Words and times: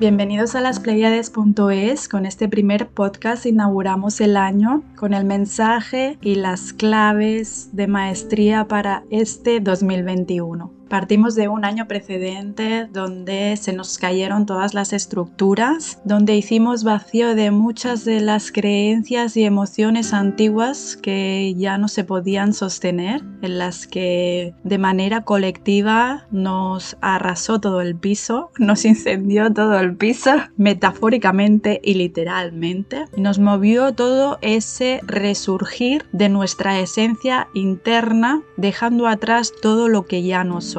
Bienvenidos 0.00 0.54
a 0.54 0.60
las 0.60 0.78
Pleiades.es. 0.78 2.08
Con 2.08 2.24
este 2.24 2.48
primer 2.48 2.86
podcast 2.86 3.46
inauguramos 3.46 4.20
el 4.20 4.36
año 4.36 4.84
con 4.94 5.12
el 5.12 5.24
mensaje 5.24 6.18
y 6.22 6.36
las 6.36 6.72
claves 6.72 7.70
de 7.72 7.88
maestría 7.88 8.68
para 8.68 9.02
este 9.10 9.58
2021. 9.58 10.77
Partimos 10.88 11.34
de 11.34 11.48
un 11.48 11.66
año 11.66 11.86
precedente 11.86 12.86
donde 12.90 13.58
se 13.58 13.74
nos 13.74 13.98
cayeron 13.98 14.46
todas 14.46 14.72
las 14.72 14.94
estructuras, 14.94 16.00
donde 16.04 16.34
hicimos 16.34 16.82
vacío 16.82 17.34
de 17.34 17.50
muchas 17.50 18.06
de 18.06 18.20
las 18.20 18.50
creencias 18.52 19.36
y 19.36 19.44
emociones 19.44 20.14
antiguas 20.14 20.96
que 20.96 21.54
ya 21.58 21.76
no 21.76 21.88
se 21.88 22.04
podían 22.04 22.54
sostener, 22.54 23.22
en 23.42 23.58
las 23.58 23.86
que 23.86 24.54
de 24.64 24.78
manera 24.78 25.24
colectiva 25.24 26.26
nos 26.30 26.96
arrasó 27.02 27.60
todo 27.60 27.82
el 27.82 27.94
piso, 27.94 28.50
nos 28.58 28.86
incendió 28.86 29.52
todo 29.52 29.78
el 29.78 29.94
piso, 29.94 30.30
metafóricamente 30.56 31.82
y 31.84 31.94
literalmente, 31.94 33.04
nos 33.16 33.38
movió 33.38 33.92
todo 33.92 34.38
ese 34.40 35.00
resurgir 35.06 36.06
de 36.12 36.30
nuestra 36.30 36.80
esencia 36.80 37.48
interna, 37.52 38.40
dejando 38.56 39.06
atrás 39.06 39.52
todo 39.60 39.88
lo 39.88 40.06
que 40.06 40.22
ya 40.22 40.44
no 40.44 40.62
somos 40.62 40.77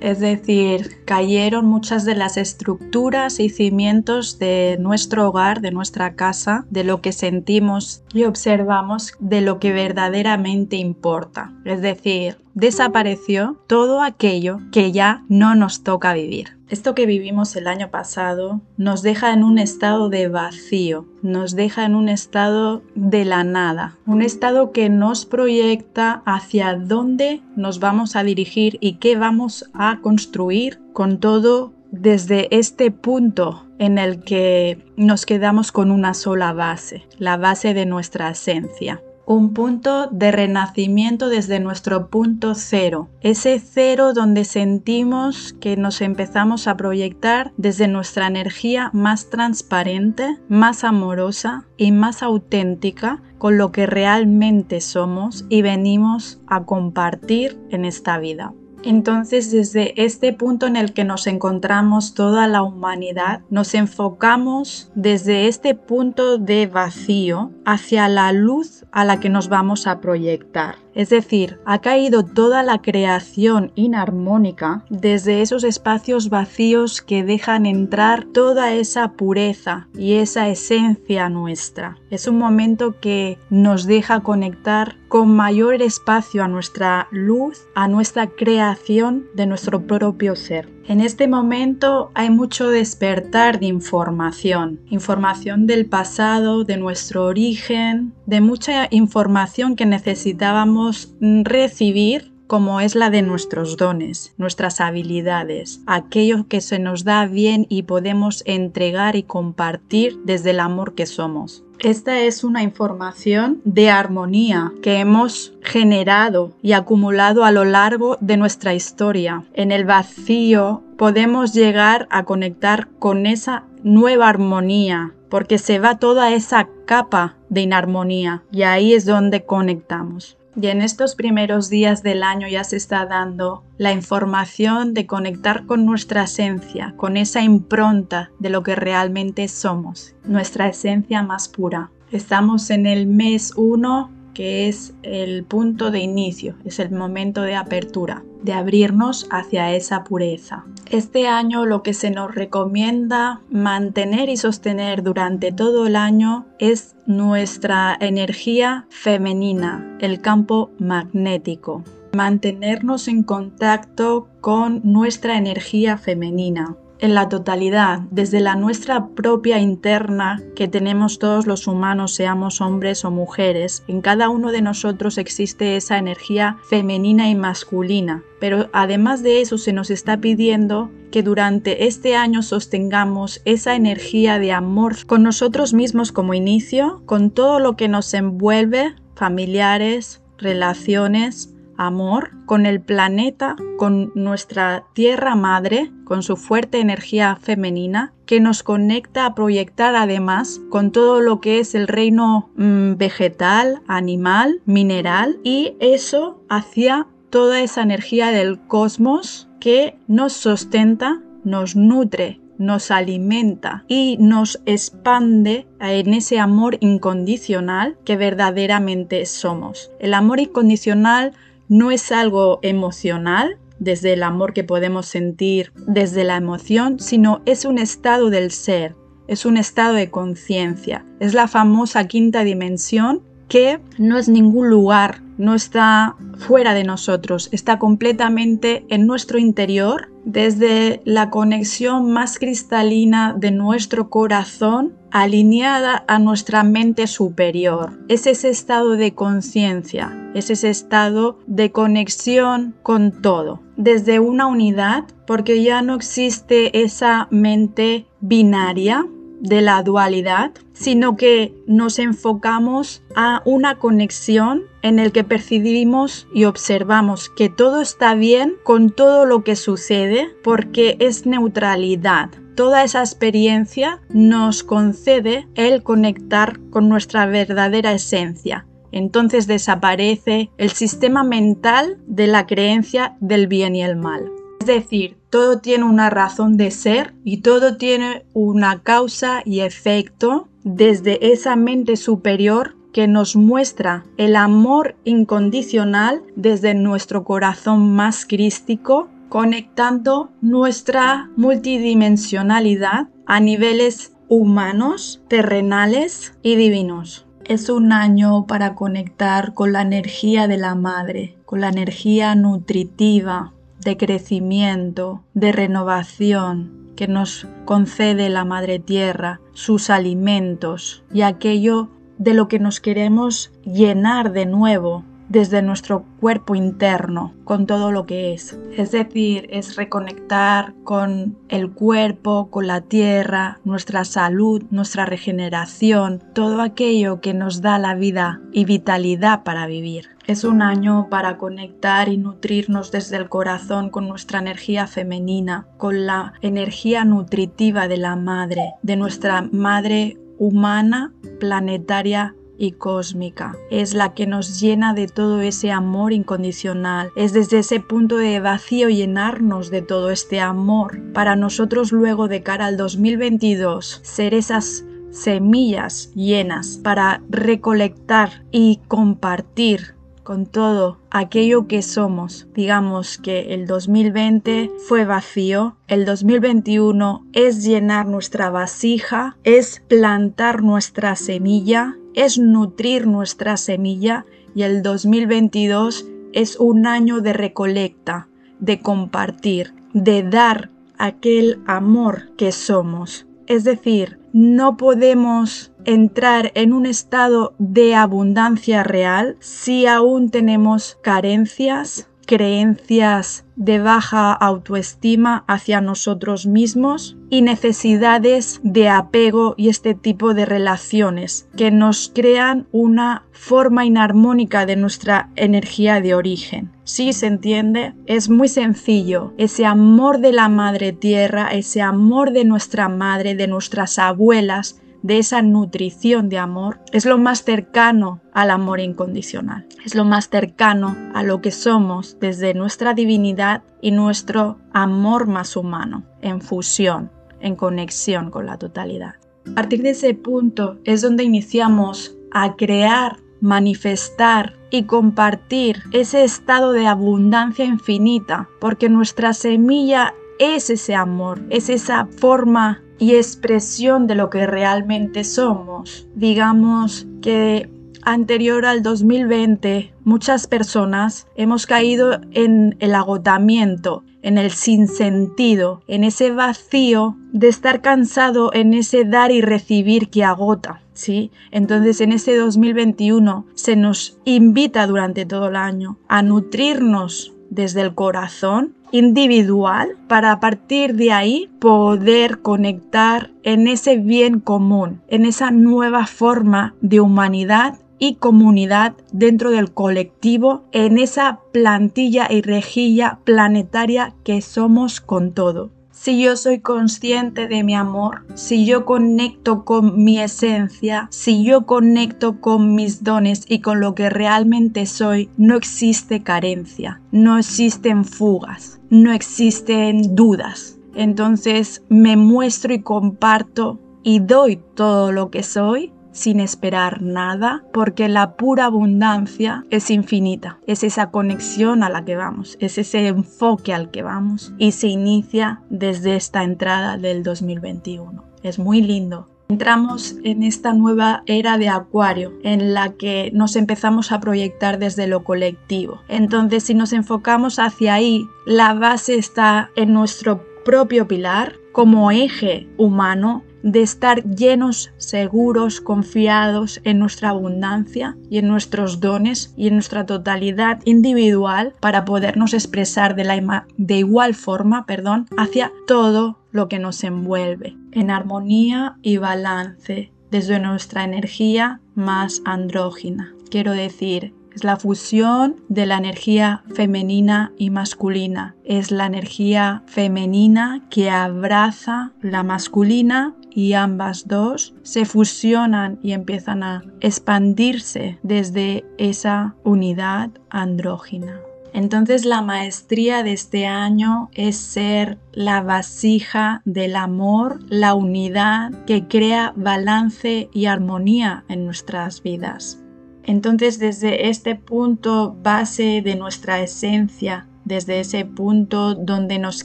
es 0.00 0.20
decir, 0.20 1.04
cayeron 1.04 1.66
muchas 1.66 2.04
de 2.04 2.14
las 2.14 2.36
estructuras 2.36 3.38
y 3.38 3.48
cimientos 3.48 4.38
de 4.38 4.76
nuestro 4.80 5.28
hogar, 5.28 5.60
de 5.60 5.70
nuestra 5.70 6.14
casa, 6.14 6.66
de 6.70 6.84
lo 6.84 7.00
que 7.00 7.12
sentimos 7.12 8.02
y 8.12 8.24
observamos 8.24 9.12
de 9.20 9.42
lo 9.42 9.58
que 9.58 9.72
verdaderamente 9.72 10.76
importa. 10.76 11.52
Es 11.64 11.80
decir, 11.82 12.38
desapareció 12.56 13.58
todo 13.66 14.02
aquello 14.02 14.60
que 14.72 14.90
ya 14.90 15.22
no 15.28 15.54
nos 15.54 15.84
toca 15.84 16.14
vivir. 16.14 16.56
Esto 16.70 16.94
que 16.94 17.06
vivimos 17.06 17.54
el 17.54 17.68
año 17.68 17.90
pasado 17.90 18.62
nos 18.78 19.02
deja 19.02 19.32
en 19.32 19.44
un 19.44 19.58
estado 19.58 20.08
de 20.08 20.26
vacío, 20.28 21.06
nos 21.22 21.54
deja 21.54 21.84
en 21.84 21.94
un 21.94 22.08
estado 22.08 22.82
de 22.94 23.24
la 23.26 23.44
nada, 23.44 23.98
un 24.06 24.22
estado 24.22 24.72
que 24.72 24.88
nos 24.88 25.26
proyecta 25.26 26.22
hacia 26.24 26.74
dónde 26.74 27.42
nos 27.54 27.78
vamos 27.78 28.16
a 28.16 28.24
dirigir 28.24 28.78
y 28.80 28.94
qué 28.94 29.16
vamos 29.16 29.70
a 29.74 30.00
construir 30.00 30.80
con 30.94 31.20
todo 31.20 31.74
desde 31.92 32.48
este 32.56 32.90
punto 32.90 33.66
en 33.78 33.98
el 33.98 34.24
que 34.24 34.82
nos 34.96 35.26
quedamos 35.26 35.72
con 35.72 35.90
una 35.90 36.14
sola 36.14 36.54
base, 36.54 37.04
la 37.18 37.36
base 37.36 37.74
de 37.74 37.84
nuestra 37.84 38.30
esencia 38.30 39.02
un 39.26 39.52
punto 39.52 40.06
de 40.06 40.30
renacimiento 40.30 41.28
desde 41.28 41.58
nuestro 41.60 42.08
punto 42.08 42.54
cero, 42.54 43.08
ese 43.20 43.58
cero 43.58 44.14
donde 44.14 44.44
sentimos 44.44 45.52
que 45.60 45.76
nos 45.76 46.00
empezamos 46.00 46.68
a 46.68 46.76
proyectar 46.76 47.52
desde 47.56 47.88
nuestra 47.88 48.28
energía 48.28 48.90
más 48.92 49.28
transparente, 49.28 50.38
más 50.48 50.84
amorosa 50.84 51.66
y 51.76 51.90
más 51.90 52.22
auténtica 52.22 53.20
con 53.38 53.58
lo 53.58 53.72
que 53.72 53.86
realmente 53.86 54.80
somos 54.80 55.44
y 55.48 55.62
venimos 55.62 56.40
a 56.46 56.64
compartir 56.64 57.58
en 57.70 57.84
esta 57.84 58.18
vida. 58.18 58.54
Entonces, 58.86 59.50
desde 59.50 60.00
este 60.00 60.32
punto 60.32 60.66
en 60.66 60.76
el 60.76 60.92
que 60.92 61.02
nos 61.02 61.26
encontramos 61.26 62.14
toda 62.14 62.46
la 62.46 62.62
humanidad, 62.62 63.40
nos 63.50 63.74
enfocamos 63.74 64.92
desde 64.94 65.48
este 65.48 65.74
punto 65.74 66.38
de 66.38 66.68
vacío 66.68 67.50
hacia 67.64 68.08
la 68.08 68.30
luz 68.30 68.84
a 68.92 69.04
la 69.04 69.18
que 69.18 69.28
nos 69.28 69.48
vamos 69.48 69.88
a 69.88 70.00
proyectar. 70.00 70.76
Es 70.94 71.10
decir, 71.10 71.58
ha 71.66 71.80
caído 71.80 72.24
toda 72.24 72.62
la 72.62 72.80
creación 72.80 73.70
inarmónica 73.74 74.84
desde 74.88 75.42
esos 75.42 75.62
espacios 75.62 76.30
vacíos 76.30 77.02
que 77.02 77.22
dejan 77.22 77.66
entrar 77.66 78.24
toda 78.24 78.72
esa 78.72 79.12
pureza 79.12 79.88
y 79.94 80.14
esa 80.14 80.48
esencia 80.48 81.28
nuestra. 81.28 81.98
Es 82.08 82.26
un 82.26 82.38
momento 82.38 82.98
que 82.98 83.38
nos 83.50 83.84
deja 83.84 84.20
conectar 84.20 84.96
con 85.08 85.34
mayor 85.34 85.82
espacio 85.82 86.42
a 86.42 86.48
nuestra 86.48 87.08
luz, 87.10 87.66
a 87.74 87.88
nuestra 87.88 88.26
creación 88.26 89.26
de 89.34 89.46
nuestro 89.46 89.86
propio 89.86 90.36
ser. 90.36 90.68
En 90.88 91.00
este 91.00 91.26
momento 91.26 92.10
hay 92.14 92.30
mucho 92.30 92.68
despertar 92.68 93.58
de 93.58 93.66
información, 93.66 94.80
información 94.88 95.66
del 95.66 95.86
pasado, 95.86 96.64
de 96.64 96.76
nuestro 96.76 97.24
origen, 97.24 98.12
de 98.26 98.40
mucha 98.40 98.86
información 98.90 99.74
que 99.74 99.86
necesitábamos 99.86 101.14
recibir 101.20 102.36
como 102.46 102.80
es 102.80 102.94
la 102.94 103.10
de 103.10 103.22
nuestros 103.22 103.76
dones, 103.76 104.32
nuestras 104.36 104.80
habilidades, 104.80 105.80
aquello 105.86 106.46
que 106.46 106.60
se 106.60 106.78
nos 106.78 107.04
da 107.04 107.26
bien 107.26 107.66
y 107.68 107.82
podemos 107.82 108.42
entregar 108.46 109.16
y 109.16 109.24
compartir 109.24 110.18
desde 110.24 110.50
el 110.50 110.60
amor 110.60 110.94
que 110.94 111.06
somos. 111.06 111.64
Esta 111.86 112.18
es 112.18 112.42
una 112.42 112.64
información 112.64 113.60
de 113.64 113.90
armonía 113.90 114.72
que 114.82 114.98
hemos 114.98 115.54
generado 115.62 116.50
y 116.60 116.72
acumulado 116.72 117.44
a 117.44 117.52
lo 117.52 117.64
largo 117.64 118.18
de 118.20 118.36
nuestra 118.36 118.74
historia. 118.74 119.44
En 119.54 119.70
el 119.70 119.84
vacío 119.84 120.82
podemos 120.98 121.54
llegar 121.54 122.08
a 122.10 122.24
conectar 122.24 122.88
con 122.98 123.24
esa 123.24 123.66
nueva 123.84 124.28
armonía 124.28 125.12
porque 125.28 125.58
se 125.58 125.78
va 125.78 126.00
toda 126.00 126.32
esa 126.32 126.68
capa 126.86 127.36
de 127.50 127.60
inarmonía 127.60 128.42
y 128.50 128.62
ahí 128.62 128.92
es 128.92 129.04
donde 129.04 129.44
conectamos. 129.44 130.35
Y 130.60 130.68
en 130.68 130.80
estos 130.80 131.14
primeros 131.14 131.68
días 131.68 132.02
del 132.02 132.22
año 132.22 132.48
ya 132.48 132.64
se 132.64 132.76
está 132.76 133.04
dando 133.04 133.62
la 133.76 133.92
información 133.92 134.94
de 134.94 135.06
conectar 135.06 135.66
con 135.66 135.84
nuestra 135.84 136.24
esencia, 136.24 136.94
con 136.96 137.18
esa 137.18 137.42
impronta 137.42 138.30
de 138.38 138.48
lo 138.48 138.62
que 138.62 138.74
realmente 138.74 139.48
somos, 139.48 140.14
nuestra 140.24 140.68
esencia 140.68 141.22
más 141.22 141.48
pura. 141.48 141.90
Estamos 142.10 142.70
en 142.70 142.86
el 142.86 143.06
mes 143.06 143.52
1 143.56 144.15
que 144.36 144.68
es 144.68 144.92
el 145.02 145.44
punto 145.44 145.90
de 145.90 146.00
inicio, 146.00 146.56
es 146.66 146.78
el 146.78 146.90
momento 146.90 147.40
de 147.40 147.54
apertura, 147.54 148.22
de 148.42 148.52
abrirnos 148.52 149.26
hacia 149.30 149.74
esa 149.74 150.04
pureza. 150.04 150.66
Este 150.90 151.26
año 151.26 151.64
lo 151.64 151.82
que 151.82 151.94
se 151.94 152.10
nos 152.10 152.34
recomienda 152.34 153.40
mantener 153.48 154.28
y 154.28 154.36
sostener 154.36 155.02
durante 155.02 155.52
todo 155.52 155.86
el 155.86 155.96
año 155.96 156.44
es 156.58 156.96
nuestra 157.06 157.96
energía 157.98 158.84
femenina, 158.90 159.96
el 160.00 160.20
campo 160.20 160.70
magnético. 160.78 161.82
Mantenernos 162.12 163.08
en 163.08 163.22
contacto 163.22 164.28
con 164.42 164.82
nuestra 164.84 165.38
energía 165.38 165.96
femenina, 165.96 166.76
en 166.98 167.14
la 167.14 167.28
totalidad, 167.28 168.00
desde 168.10 168.40
la 168.40 168.56
nuestra 168.56 169.08
propia 169.08 169.58
interna 169.58 170.42
que 170.54 170.68
tenemos 170.68 171.18
todos 171.18 171.46
los 171.46 171.66
humanos, 171.66 172.14
seamos 172.14 172.60
hombres 172.60 173.04
o 173.04 173.10
mujeres. 173.10 173.82
En 173.88 174.00
cada 174.00 174.28
uno 174.28 174.52
de 174.52 174.62
nosotros 174.62 175.18
existe 175.18 175.76
esa 175.76 175.98
energía 175.98 176.58
femenina 176.68 177.28
y 177.28 177.34
masculina. 177.34 178.22
Pero 178.40 178.68
además 178.72 179.22
de 179.22 179.40
eso 179.40 179.58
se 179.58 179.72
nos 179.72 179.90
está 179.90 180.20
pidiendo 180.20 180.90
que 181.10 181.22
durante 181.22 181.86
este 181.86 182.16
año 182.16 182.42
sostengamos 182.42 183.40
esa 183.44 183.74
energía 183.74 184.38
de 184.38 184.52
amor 184.52 185.06
con 185.06 185.22
nosotros 185.22 185.72
mismos 185.72 186.12
como 186.12 186.34
inicio, 186.34 187.02
con 187.06 187.30
todo 187.30 187.58
lo 187.58 187.76
que 187.76 187.88
nos 187.88 188.12
envuelve, 188.12 188.94
familiares, 189.14 190.22
relaciones, 190.38 191.55
amor 191.76 192.30
con 192.46 192.66
el 192.66 192.80
planeta, 192.80 193.56
con 193.78 194.12
nuestra 194.14 194.84
tierra 194.94 195.34
madre, 195.34 195.90
con 196.04 196.22
su 196.22 196.36
fuerte 196.36 196.80
energía 196.80 197.38
femenina, 197.40 198.12
que 198.26 198.40
nos 198.40 198.62
conecta 198.62 199.26
a 199.26 199.34
proyectar 199.34 199.94
además 199.94 200.60
con 200.70 200.92
todo 200.92 201.20
lo 201.20 201.40
que 201.40 201.60
es 201.60 201.74
el 201.74 201.88
reino 201.88 202.50
mm, 202.56 202.96
vegetal, 202.96 203.82
animal, 203.86 204.60
mineral 204.64 205.38
y 205.44 205.76
eso 205.80 206.42
hacia 206.48 207.06
toda 207.30 207.60
esa 207.60 207.82
energía 207.82 208.30
del 208.30 208.60
cosmos 208.66 209.48
que 209.60 209.98
nos 210.06 210.32
sustenta, 210.32 211.22
nos 211.44 211.76
nutre, 211.76 212.40
nos 212.58 212.90
alimenta 212.90 213.84
y 213.88 214.16
nos 214.18 214.60
expande 214.66 215.66
en 215.80 216.14
ese 216.14 216.38
amor 216.38 216.78
incondicional 216.80 217.98
que 218.04 218.16
verdaderamente 218.16 219.26
somos. 219.26 219.90
El 220.00 220.14
amor 220.14 220.40
incondicional 220.40 221.32
no 221.68 221.90
es 221.90 222.12
algo 222.12 222.58
emocional, 222.62 223.58
desde 223.78 224.14
el 224.14 224.22
amor 224.22 224.52
que 224.52 224.64
podemos 224.64 225.06
sentir 225.06 225.72
desde 225.86 226.24
la 226.24 226.36
emoción, 226.36 226.98
sino 226.98 227.42
es 227.44 227.64
un 227.64 227.78
estado 227.78 228.30
del 228.30 228.50
ser, 228.50 228.96
es 229.28 229.44
un 229.44 229.56
estado 229.56 229.94
de 229.94 230.10
conciencia, 230.10 231.04
es 231.20 231.34
la 231.34 231.48
famosa 231.48 232.06
quinta 232.06 232.44
dimensión 232.44 233.22
que 233.48 233.80
no 233.98 234.18
es 234.18 234.28
ningún 234.28 234.70
lugar, 234.70 235.22
no 235.38 235.54
está 235.54 236.16
fuera 236.38 236.74
de 236.74 236.84
nosotros, 236.84 237.48
está 237.52 237.78
completamente 237.78 238.84
en 238.88 239.06
nuestro 239.06 239.38
interior, 239.38 240.10
desde 240.24 241.02
la 241.04 241.30
conexión 241.30 242.10
más 242.10 242.38
cristalina 242.38 243.34
de 243.38 243.52
nuestro 243.52 244.10
corazón 244.10 244.94
alineada 245.12 246.04
a 246.08 246.18
nuestra 246.18 246.64
mente 246.64 247.06
superior. 247.06 247.98
Es 248.08 248.26
ese 248.26 248.48
estado 248.48 248.92
de 248.92 249.14
conciencia, 249.14 250.30
es 250.34 250.50
ese 250.50 250.68
estado 250.68 251.38
de 251.46 251.70
conexión 251.70 252.74
con 252.82 253.22
todo, 253.22 253.62
desde 253.76 254.18
una 254.18 254.46
unidad, 254.46 255.04
porque 255.26 255.62
ya 255.62 255.80
no 255.80 255.94
existe 255.94 256.82
esa 256.82 257.28
mente 257.30 258.06
binaria 258.20 259.06
de 259.40 259.60
la 259.60 259.82
dualidad, 259.82 260.52
sino 260.76 261.16
que 261.16 261.54
nos 261.66 261.98
enfocamos 261.98 263.02
a 263.14 263.42
una 263.44 263.78
conexión 263.78 264.64
en 264.82 264.98
el 264.98 265.10
que 265.10 265.24
percibimos 265.24 266.28
y 266.32 266.44
observamos 266.44 267.30
que 267.30 267.48
todo 267.48 267.80
está 267.80 268.14
bien 268.14 268.54
con 268.62 268.90
todo 268.90 269.24
lo 269.24 269.42
que 269.42 269.56
sucede 269.56 270.28
porque 270.44 270.96
es 271.00 271.26
neutralidad. 271.26 272.30
Toda 272.54 272.84
esa 272.84 273.00
experiencia 273.00 274.00
nos 274.08 274.62
concede 274.62 275.48
el 275.54 275.82
conectar 275.82 276.60
con 276.70 276.88
nuestra 276.88 277.26
verdadera 277.26 277.92
esencia. 277.92 278.66
Entonces 278.92 279.46
desaparece 279.46 280.50
el 280.56 280.70
sistema 280.70 281.24
mental 281.24 281.98
de 282.06 282.26
la 282.26 282.46
creencia 282.46 283.16
del 283.20 283.46
bien 283.46 283.76
y 283.76 283.82
el 283.82 283.96
mal. 283.96 284.30
Es 284.60 284.66
decir, 284.66 285.16
todo 285.36 285.58
tiene 285.58 285.84
una 285.84 286.08
razón 286.08 286.56
de 286.56 286.70
ser 286.70 287.12
y 287.22 287.42
todo 287.42 287.76
tiene 287.76 288.24
una 288.32 288.80
causa 288.82 289.42
y 289.44 289.60
efecto 289.60 290.48
desde 290.64 291.30
esa 291.30 291.56
mente 291.56 291.98
superior 291.98 292.74
que 292.94 293.06
nos 293.06 293.36
muestra 293.36 294.06
el 294.16 294.34
amor 294.34 294.96
incondicional 295.04 296.22
desde 296.36 296.72
nuestro 296.72 297.24
corazón 297.24 297.94
más 297.94 298.24
crístico, 298.24 299.10
conectando 299.28 300.30
nuestra 300.40 301.28
multidimensionalidad 301.36 303.08
a 303.26 303.38
niveles 303.38 304.14
humanos, 304.30 305.20
terrenales 305.28 306.32
y 306.42 306.56
divinos. 306.56 307.26
Es 307.44 307.68
un 307.68 307.92
año 307.92 308.46
para 308.46 308.74
conectar 308.74 309.52
con 309.52 309.74
la 309.74 309.82
energía 309.82 310.48
de 310.48 310.56
la 310.56 310.74
madre, 310.74 311.36
con 311.44 311.60
la 311.60 311.68
energía 311.68 312.34
nutritiva, 312.34 313.52
de 313.80 313.96
crecimiento, 313.96 315.22
de 315.34 315.52
renovación 315.52 316.92
que 316.96 317.08
nos 317.08 317.46
concede 317.64 318.28
la 318.30 318.44
Madre 318.44 318.78
Tierra, 318.78 319.40
sus 319.52 319.90
alimentos 319.90 321.04
y 321.12 321.22
aquello 321.22 321.90
de 322.18 322.34
lo 322.34 322.48
que 322.48 322.58
nos 322.58 322.80
queremos 322.80 323.52
llenar 323.64 324.32
de 324.32 324.46
nuevo 324.46 325.04
desde 325.28 325.62
nuestro 325.62 326.04
cuerpo 326.20 326.54
interno 326.54 327.34
con 327.44 327.66
todo 327.66 327.92
lo 327.92 328.06
que 328.06 328.32
es. 328.32 328.58
Es 328.76 328.92
decir, 328.92 329.48
es 329.50 329.76
reconectar 329.76 330.74
con 330.84 331.36
el 331.48 331.70
cuerpo, 331.70 332.48
con 332.50 332.66
la 332.66 332.80
tierra, 332.80 333.60
nuestra 333.64 334.04
salud, 334.04 334.62
nuestra 334.70 335.06
regeneración, 335.06 336.22
todo 336.34 336.60
aquello 336.60 337.20
que 337.20 337.34
nos 337.34 337.60
da 337.60 337.78
la 337.78 337.94
vida 337.94 338.40
y 338.52 338.64
vitalidad 338.64 339.42
para 339.42 339.66
vivir. 339.66 340.10
Es 340.26 340.42
un 340.42 340.60
año 340.60 341.06
para 341.08 341.38
conectar 341.38 342.08
y 342.08 342.16
nutrirnos 342.16 342.90
desde 342.90 343.16
el 343.16 343.28
corazón 343.28 343.90
con 343.90 344.08
nuestra 344.08 344.40
energía 344.40 344.88
femenina, 344.88 345.68
con 345.76 346.04
la 346.04 346.32
energía 346.42 347.04
nutritiva 347.04 347.86
de 347.86 347.96
la 347.96 348.16
madre, 348.16 348.74
de 348.82 348.96
nuestra 348.96 349.42
madre 349.52 350.16
humana, 350.38 351.12
planetaria 351.38 352.34
y 352.58 352.72
cósmica. 352.72 353.56
Es 353.70 353.94
la 353.94 354.14
que 354.14 354.26
nos 354.26 354.60
llena 354.60 354.94
de 354.94 355.08
todo 355.08 355.40
ese 355.40 355.70
amor 355.70 356.12
incondicional. 356.12 357.10
Es 357.16 357.32
desde 357.32 357.58
ese 357.58 357.80
punto 357.80 358.16
de 358.16 358.40
vacío 358.40 358.88
llenarnos 358.88 359.70
de 359.70 359.82
todo 359.82 360.10
este 360.10 360.40
amor 360.40 361.12
para 361.12 361.36
nosotros 361.36 361.92
luego 361.92 362.28
de 362.28 362.42
cara 362.42 362.66
al 362.66 362.76
2022 362.76 364.00
ser 364.02 364.34
esas 364.34 364.84
semillas 365.10 366.12
llenas 366.14 366.78
para 366.82 367.22
recolectar 367.28 368.44
y 368.50 368.80
compartir 368.88 369.95
con 370.26 370.44
todo 370.44 370.98
aquello 371.12 371.68
que 371.68 371.82
somos. 371.82 372.48
Digamos 372.52 373.16
que 373.16 373.54
el 373.54 373.66
2020 373.66 374.72
fue 374.88 375.04
vacío, 375.04 375.76
el 375.86 376.04
2021 376.04 377.24
es 377.32 377.64
llenar 377.64 378.08
nuestra 378.08 378.50
vasija, 378.50 379.36
es 379.44 379.84
plantar 379.86 380.64
nuestra 380.64 381.14
semilla, 381.14 381.96
es 382.14 382.38
nutrir 382.40 383.06
nuestra 383.06 383.56
semilla 383.56 384.26
y 384.52 384.64
el 384.64 384.82
2022 384.82 386.06
es 386.32 386.56
un 386.58 386.88
año 386.88 387.20
de 387.20 387.32
recolecta, 387.32 388.28
de 388.58 388.80
compartir, 388.80 389.74
de 389.92 390.24
dar 390.24 390.70
aquel 390.98 391.60
amor 391.66 392.32
que 392.36 392.50
somos. 392.50 393.28
Es 393.46 393.62
decir, 393.62 394.18
no 394.32 394.76
podemos 394.76 395.70
entrar 395.86 396.52
en 396.54 396.72
un 396.72 396.84
estado 396.84 397.54
de 397.58 397.94
abundancia 397.94 398.82
real 398.82 399.36
si 399.40 399.86
aún 399.86 400.30
tenemos 400.30 400.98
carencias, 401.02 402.10
creencias 402.26 403.44
de 403.54 403.78
baja 403.78 404.32
autoestima 404.32 405.44
hacia 405.46 405.80
nosotros 405.80 406.46
mismos 406.46 407.16
y 407.30 407.40
necesidades 407.42 408.60
de 408.62 408.88
apego 408.88 409.54
y 409.56 409.68
este 409.68 409.94
tipo 409.94 410.34
de 410.34 410.44
relaciones 410.44 411.48
que 411.56 411.70
nos 411.70 412.10
crean 412.14 412.66
una 412.72 413.24
forma 413.30 413.86
inarmónica 413.86 414.66
de 414.66 414.76
nuestra 414.76 415.30
energía 415.36 416.00
de 416.00 416.14
origen. 416.14 416.72
Si 416.84 417.12
se 417.12 417.26
entiende, 417.26 417.94
es 418.06 418.28
muy 418.28 418.48
sencillo. 418.48 419.32
Ese 419.38 419.64
amor 419.64 420.18
de 420.18 420.32
la 420.32 420.48
madre 420.48 420.92
tierra, 420.92 421.48
ese 421.48 421.80
amor 421.80 422.32
de 422.32 422.44
nuestra 422.44 422.88
madre, 422.88 423.34
de 423.34 423.46
nuestras 423.46 423.98
abuelas, 423.98 424.80
de 425.06 425.18
esa 425.18 425.40
nutrición 425.40 426.28
de 426.28 426.38
amor, 426.38 426.80
es 426.92 427.06
lo 427.06 427.16
más 427.16 427.44
cercano 427.44 428.20
al 428.32 428.50
amor 428.50 428.80
incondicional. 428.80 429.66
Es 429.84 429.94
lo 429.94 430.04
más 430.04 430.28
cercano 430.28 430.96
a 431.14 431.22
lo 431.22 431.40
que 431.40 431.52
somos 431.52 432.18
desde 432.18 432.54
nuestra 432.54 432.92
divinidad 432.92 433.62
y 433.80 433.92
nuestro 433.92 434.58
amor 434.72 435.28
más 435.28 435.56
humano, 435.56 436.02
en 436.22 436.40
fusión, 436.40 437.12
en 437.40 437.54
conexión 437.54 438.32
con 438.32 438.46
la 438.46 438.58
totalidad. 438.58 439.14
A 439.48 439.54
partir 439.54 439.82
de 439.82 439.90
ese 439.90 440.12
punto 440.14 440.78
es 440.84 441.02
donde 441.02 441.22
iniciamos 441.22 442.16
a 442.32 442.56
crear, 442.56 443.18
manifestar 443.40 444.54
y 444.70 444.84
compartir 444.84 445.82
ese 445.92 446.24
estado 446.24 446.72
de 446.72 446.88
abundancia 446.88 447.64
infinita, 447.64 448.48
porque 448.60 448.88
nuestra 448.88 449.34
semilla 449.34 450.14
es 450.40 450.68
ese 450.68 450.96
amor, 450.96 451.42
es 451.48 451.68
esa 451.68 452.06
forma 452.06 452.82
y 452.98 453.14
expresión 453.14 454.06
de 454.06 454.14
lo 454.14 454.30
que 454.30 454.46
realmente 454.46 455.24
somos. 455.24 456.06
Digamos 456.14 457.06
que 457.20 457.68
anterior 458.02 458.64
al 458.64 458.82
2020 458.82 459.92
muchas 460.04 460.46
personas 460.46 461.26
hemos 461.34 461.66
caído 461.66 462.20
en 462.30 462.76
el 462.78 462.94
agotamiento, 462.94 464.04
en 464.22 464.38
el 464.38 464.52
sinsentido, 464.52 465.82
en 465.88 466.04
ese 466.04 466.30
vacío 466.30 467.16
de 467.32 467.48
estar 467.48 467.82
cansado 467.82 468.52
en 468.54 468.74
ese 468.74 469.04
dar 469.04 469.32
y 469.32 469.40
recibir 469.40 470.08
que 470.08 470.24
agota. 470.24 470.80
¿Sí? 470.94 471.30
Entonces 471.50 472.00
en 472.00 472.12
ese 472.12 472.36
2021 472.36 473.44
se 473.52 473.76
nos 473.76 474.18
invita 474.24 474.86
durante 474.86 475.26
todo 475.26 475.48
el 475.48 475.56
año 475.56 475.98
a 476.08 476.22
nutrirnos 476.22 477.35
desde 477.50 477.82
el 477.82 477.94
corazón 477.94 478.74
individual 478.92 479.96
para 480.08 480.32
a 480.32 480.40
partir 480.40 480.94
de 480.94 481.12
ahí 481.12 481.50
poder 481.58 482.40
conectar 482.40 483.30
en 483.42 483.68
ese 483.68 483.96
bien 483.96 484.40
común, 484.40 485.02
en 485.08 485.24
esa 485.24 485.50
nueva 485.50 486.06
forma 486.06 486.74
de 486.80 487.00
humanidad 487.00 487.78
y 487.98 488.16
comunidad 488.16 488.94
dentro 489.12 489.50
del 489.50 489.72
colectivo, 489.72 490.64
en 490.72 490.98
esa 490.98 491.40
plantilla 491.52 492.28
y 492.30 492.42
rejilla 492.42 493.18
planetaria 493.24 494.14
que 494.22 494.42
somos 494.42 495.00
con 495.00 495.32
todo 495.32 495.70
si 495.98 496.20
yo 496.20 496.36
soy 496.36 496.60
consciente 496.60 497.48
de 497.48 497.64
mi 497.64 497.74
amor, 497.74 498.24
si 498.34 498.66
yo 498.66 498.84
conecto 498.84 499.64
con 499.64 500.04
mi 500.04 500.20
esencia, 500.20 501.08
si 501.10 501.42
yo 501.42 501.64
conecto 501.64 502.40
con 502.40 502.74
mis 502.74 503.02
dones 503.02 503.44
y 503.48 503.60
con 503.60 503.80
lo 503.80 503.94
que 503.94 504.10
realmente 504.10 504.86
soy, 504.86 505.30
no 505.36 505.56
existe 505.56 506.22
carencia, 506.22 507.00
no 507.12 507.38
existen 507.38 508.04
fugas, 508.04 508.78
no 508.90 509.10
existen 509.12 510.14
dudas. 510.14 510.78
Entonces 510.94 511.82
me 511.88 512.16
muestro 512.16 512.74
y 512.74 512.82
comparto 512.82 513.80
y 514.02 514.20
doy 514.20 514.60
todo 514.74 515.12
lo 515.12 515.30
que 515.30 515.42
soy 515.42 515.92
sin 516.16 516.40
esperar 516.40 517.02
nada, 517.02 517.62
porque 517.72 518.08
la 518.08 518.36
pura 518.36 518.64
abundancia 518.64 519.64
es 519.70 519.90
infinita, 519.90 520.58
es 520.66 520.82
esa 520.82 521.10
conexión 521.10 521.82
a 521.82 521.90
la 521.90 522.04
que 522.04 522.16
vamos, 522.16 522.56
es 522.58 522.78
ese 522.78 523.06
enfoque 523.06 523.74
al 523.74 523.90
que 523.90 524.02
vamos 524.02 524.52
y 524.58 524.72
se 524.72 524.88
inicia 524.88 525.60
desde 525.68 526.16
esta 526.16 526.42
entrada 526.42 526.96
del 526.96 527.22
2021. 527.22 528.24
Es 528.42 528.58
muy 528.58 528.80
lindo. 528.80 529.28
Entramos 529.48 530.16
en 530.24 530.42
esta 530.42 530.72
nueva 530.72 531.22
era 531.26 531.56
de 531.56 531.68
Acuario 531.68 532.32
en 532.42 532.74
la 532.74 532.94
que 532.94 533.30
nos 533.32 533.54
empezamos 533.54 534.10
a 534.10 534.18
proyectar 534.18 534.78
desde 534.78 535.06
lo 535.06 535.22
colectivo. 535.22 536.00
Entonces, 536.08 536.64
si 536.64 536.74
nos 536.74 536.92
enfocamos 536.92 537.60
hacia 537.60 537.94
ahí, 537.94 538.26
la 538.44 538.74
base 538.74 539.14
está 539.14 539.70
en 539.76 539.92
nuestro 539.92 540.44
propio 540.64 541.06
pilar 541.06 541.54
como 541.70 542.10
eje 542.10 542.66
humano 542.76 543.44
de 543.66 543.82
estar 543.82 544.22
llenos, 544.22 544.92
seguros, 544.96 545.80
confiados 545.80 546.80
en 546.84 547.00
nuestra 547.00 547.30
abundancia 547.30 548.16
y 548.30 548.38
en 548.38 548.46
nuestros 548.46 549.00
dones 549.00 549.52
y 549.56 549.66
en 549.66 549.74
nuestra 549.74 550.06
totalidad 550.06 550.80
individual 550.84 551.74
para 551.80 552.04
podernos 552.04 552.54
expresar 552.54 553.16
de, 553.16 553.24
la 553.24 553.66
de 553.76 553.98
igual 553.98 554.36
forma 554.36 554.86
perdón, 554.86 555.26
hacia 555.36 555.72
todo 555.88 556.38
lo 556.52 556.68
que 556.68 556.78
nos 556.78 557.02
envuelve, 557.02 557.76
en 557.90 558.12
armonía 558.12 558.98
y 559.02 559.16
balance 559.16 560.12
desde 560.30 560.60
nuestra 560.60 561.02
energía 561.02 561.80
más 561.96 562.42
andrógina. 562.44 563.34
Quiero 563.50 563.72
decir, 563.72 564.32
es 564.56 564.64
la 564.64 564.78
fusión 564.78 565.56
de 565.68 565.84
la 565.84 565.98
energía 565.98 566.62
femenina 566.74 567.52
y 567.58 567.68
masculina. 567.68 568.56
Es 568.64 568.90
la 568.90 569.04
energía 569.04 569.82
femenina 569.86 570.82
que 570.88 571.10
abraza 571.10 572.12
la 572.22 572.42
masculina 572.42 573.34
y 573.50 573.74
ambas 573.74 574.26
dos 574.26 574.74
se 574.82 575.04
fusionan 575.04 575.98
y 576.02 576.12
empiezan 576.12 576.62
a 576.62 576.82
expandirse 577.00 578.18
desde 578.22 578.86
esa 578.96 579.54
unidad 579.62 580.30
andrógina. 580.48 581.38
Entonces 581.74 582.24
la 582.24 582.40
maestría 582.40 583.22
de 583.22 583.34
este 583.34 583.66
año 583.66 584.30
es 584.32 584.56
ser 584.56 585.18
la 585.32 585.60
vasija 585.60 586.62
del 586.64 586.96
amor, 586.96 587.60
la 587.68 587.94
unidad 587.94 588.72
que 588.86 589.06
crea 589.06 589.52
balance 589.54 590.48
y 590.54 590.64
armonía 590.64 591.44
en 591.50 591.66
nuestras 591.66 592.22
vidas. 592.22 592.78
Entonces 593.26 593.78
desde 593.78 594.28
este 594.28 594.54
punto 594.54 595.36
base 595.42 596.00
de 596.02 596.14
nuestra 596.14 596.60
esencia, 596.60 597.48
desde 597.64 597.98
ese 597.98 598.24
punto 598.24 598.94
donde 598.94 599.40
nos 599.40 599.64